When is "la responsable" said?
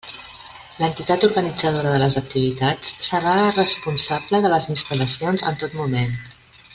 3.43-4.41